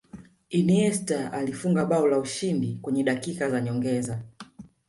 iniesta 0.59 1.31
alifunga 1.33 1.85
bao 1.85 2.05
la 2.07 2.17
ushindi 2.17 2.79
kwenye 2.81 3.03
dakika 3.03 3.49
za 3.49 3.61
nyongeza 3.61 4.23